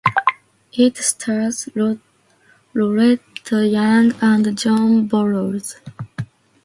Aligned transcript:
It 0.73 0.97
stars 0.97 1.69
Loretta 2.73 3.67
Young 3.67 4.13
and 4.19 4.57
John 4.57 5.05
Boles. 5.05 5.75